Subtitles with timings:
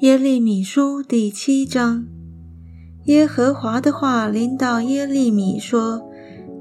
[0.00, 2.04] 耶利米书第七章，
[3.04, 6.02] 耶和华的话临到耶利米说：“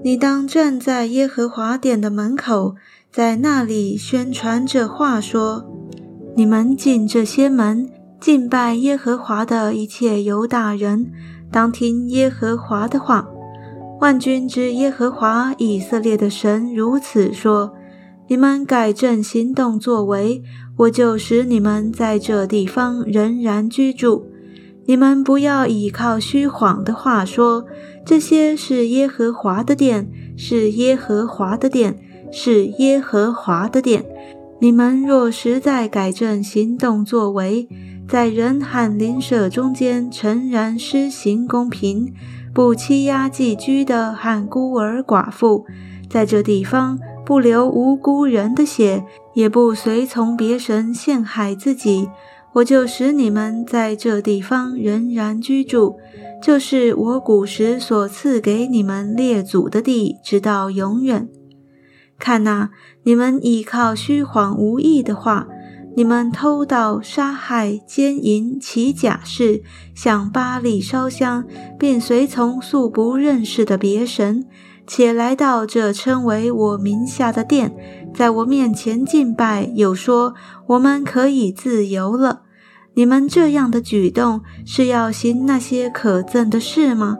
[0.01, 2.75] 你当站在耶和华殿的门口，
[3.11, 5.65] 在那里宣传这话说：
[6.35, 7.89] 你们进这些门，
[8.19, 11.11] 敬拜耶和华的一切犹大人，
[11.51, 13.27] 当听耶和华的话。
[13.99, 17.73] 万军之耶和华以色列的神如此说：
[18.27, 20.43] 你们改正行动作为。”
[20.75, 24.25] 我就使你们在这地方仍然居住。
[24.87, 27.65] 你们不要依靠虚谎的话说，
[28.03, 31.99] 这些是耶和华的殿，是耶和华的殿，
[32.31, 34.03] 是耶和华的殿。
[34.59, 37.69] 你们若实在改正行动作为，
[38.07, 42.11] 在人和邻舍中间诚然施行公平，
[42.51, 45.67] 不欺压寄居的和孤儿寡妇，
[46.09, 46.97] 在这地方。
[47.25, 52.09] 不流无辜人的血，也不随从别神陷害自己，
[52.53, 55.95] 我就使你们在这地方仍然居住，
[56.41, 61.29] 就是我古时所赐给你们列祖的地，直到永远。
[62.19, 62.69] 看哪，
[63.03, 65.47] 你们依靠虚谎无益的话，
[65.95, 69.63] 你们偷盗、杀害、奸淫、起假誓，
[69.95, 71.45] 向巴利烧香，
[71.79, 74.45] 并随从素不认识的别神。
[74.85, 77.75] 且来到这称为我名下的殿，
[78.13, 80.33] 在我面前敬拜，又说
[80.67, 82.41] 我们可以自由了。
[82.95, 87.17] 你们这样的举动是要行那些可憎的事吗？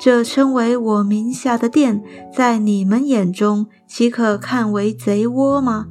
[0.00, 5.86] 这称为我名下的殿，在你们眼中岂可看为贼窝吗？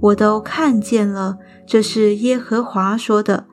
[0.00, 3.46] 我都看见了，这是耶和华说的。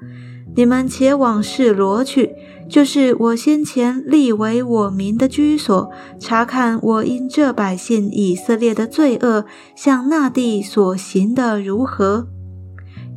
[0.55, 2.31] 你们且往示罗去。
[2.69, 9.43] 就是我先前立为我民的居所，查看我因这百姓以色列的罪恶，
[9.75, 12.29] 向那地所行的如何。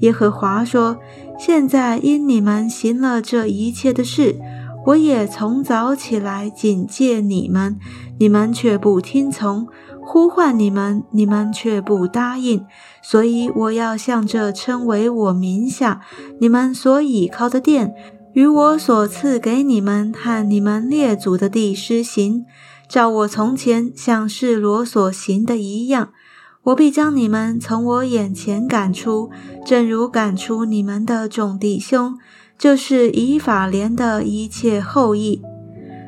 [0.00, 0.97] 耶和华说：
[1.39, 4.41] 现在因你们行了这一切的事，
[4.86, 7.79] 我也从早起来警戒你们，
[8.18, 9.67] 你们却不听从；
[10.06, 12.64] 呼唤你们，你们却不答应。
[13.02, 16.00] 所以我要向这称为我名下、
[16.40, 17.94] 你们所倚靠的殿。
[18.34, 22.44] 与我所赐给你们和你们列祖的地施行，
[22.88, 26.08] 照我从前向示罗所行的一样，
[26.64, 29.30] 我必将你们从我眼前赶出，
[29.64, 32.18] 正如赶出你们的众弟兄，
[32.58, 35.40] 就是以法莲的一切后裔。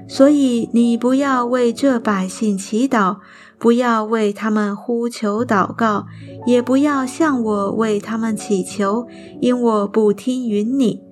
[0.09, 3.19] 所以你不要为这百姓祈祷，
[3.59, 6.06] 不要为他们呼求祷告，
[6.47, 9.06] 也不要向我为他们祈求，
[9.41, 11.03] 因我不听允你。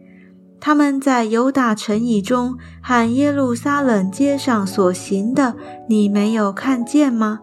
[0.60, 5.56] 他们在犹大城邑中和耶路撒冷街上所行的，
[5.88, 7.40] 你没有看见吗？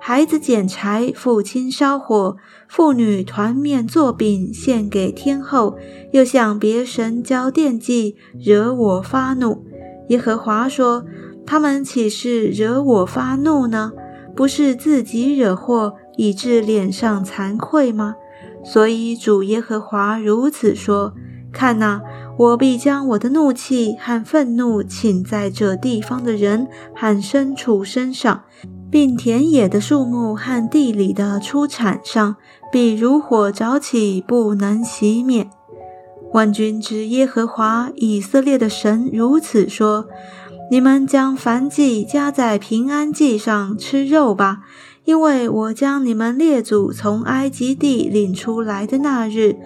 [0.00, 2.36] 孩子捡柴，父亲烧火，
[2.68, 5.76] 妇女团面做饼献给天后，
[6.12, 9.64] 又向别神交奠祭，惹我发怒。
[10.08, 11.04] 耶和华说
[11.46, 13.92] ：“他们岂是惹我发怒呢？
[14.36, 18.16] 不是自己惹祸，以致脸上惭愧吗？
[18.64, 21.14] 所以主耶和华如此说：
[21.52, 22.00] 看哪。”
[22.38, 28.44] 我必将我的怒气和愤怒倾在这地方的人和牲畜身上，
[28.88, 32.36] 并田野的树木和地里的出产上，
[32.70, 35.50] 必如火着起，不能熄灭。
[36.32, 40.06] 万军之耶和华以色列的神如此说：
[40.70, 44.60] 你们将燔祭加在平安祭上吃肉吧，
[45.04, 49.56] 因为我将你们列祖从埃及地领出来的那日。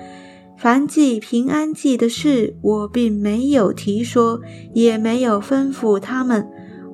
[0.57, 4.41] 凡祭平安祭的事，我并没有提说，
[4.73, 6.47] 也没有吩咐他们。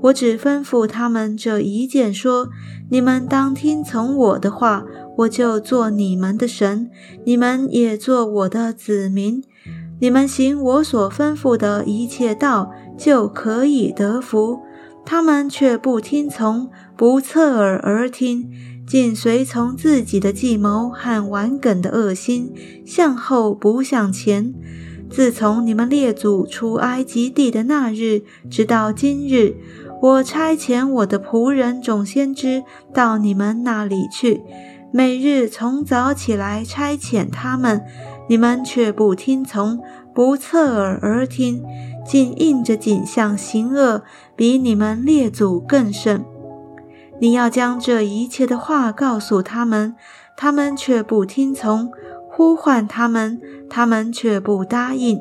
[0.05, 2.49] 我只吩咐他们这一件：说，
[2.89, 4.85] 你们当听从我的话，
[5.19, 6.91] 我就做你们的神，
[7.25, 9.43] 你们也做我的子民。
[10.01, 14.61] 你们行我所吩咐的一切道，就可以得福。
[15.05, 18.49] 他们却不听从，不侧耳而听。
[18.87, 22.53] 紧随从自己的计谋和顽梗的恶心，
[22.87, 24.55] 向后不向前。
[25.11, 29.57] 自从你们列祖出埃及地的那日，直到今日，
[30.01, 32.63] 我差遣我的仆人众先知
[32.95, 34.41] 到你们那里去，
[34.91, 37.85] 每日从早起来差遣他们，
[38.29, 39.81] 你们却不听从，
[40.15, 41.63] 不侧耳而听，
[42.07, 44.03] 竟应着景象行恶，
[44.35, 46.25] 比你们列祖更甚。
[47.21, 49.95] 你要将这一切的话告诉他们，
[50.37, 51.91] 他们却不听从；
[52.31, 55.21] 呼唤他们，他们却不答应。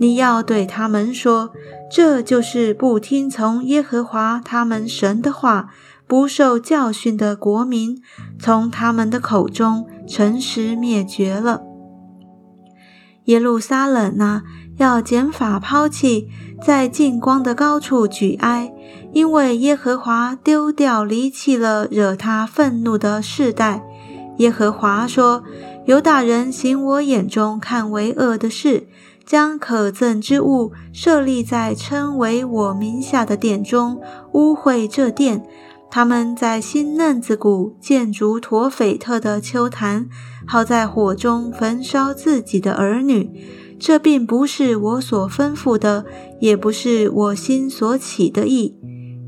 [0.00, 1.50] 你要对他们说：
[1.90, 5.68] 这就是不听从耶和华他们神的话、
[6.06, 8.00] 不受教训的国民，
[8.38, 11.62] 从他们的口中诚实灭绝了。
[13.24, 14.42] 耶路撒冷啊，
[14.76, 16.28] 要剪法抛弃，
[16.62, 18.70] 在近光的高处举哀，
[19.12, 23.82] 因为耶和华丢掉离弃了惹他愤怒的世代。
[24.38, 25.42] 耶和华说
[25.86, 28.88] ：“犹大人行我眼中看为恶的事，
[29.24, 33.98] 将可憎之物设立在称为我名下的殿中，
[34.32, 35.46] 污秽这殿。
[35.94, 40.08] 他们在新嫩子谷建筑陀斐特的丘坛。”
[40.44, 43.30] 好在火中焚烧自己的儿女，
[43.78, 46.04] 这并不是我所吩咐的，
[46.40, 48.76] 也不是我心所起的意。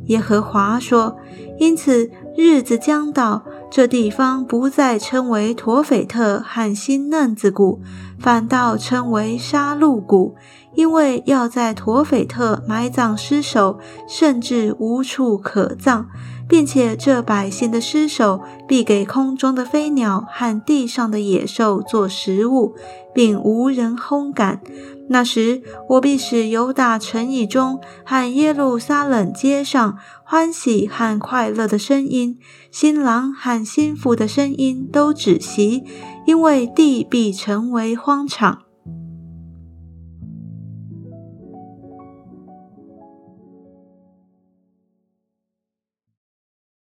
[0.06, 1.16] 耶和华说
[1.60, 7.80] ：“因此日子将到，这地方不再称为陀斐特和新嫩子谷，
[8.18, 10.34] 反倒称为杀戮谷，
[10.74, 13.78] 因为要在陀斐特埋葬尸首，
[14.08, 16.08] 甚至无处可葬。”
[16.48, 22.74] 并且这百姓的尸首必给空中的飞鸟和地上的野兽做食物，
[23.14, 24.60] 并无人烘干。
[25.08, 32.38] 那时，我必使犹大城邑中和耶路撒冷街上欢喜和快乐的声音，
[32.70, 35.84] 新郎和新妇的声音都止息，
[36.26, 38.65] 因为地必成为荒场。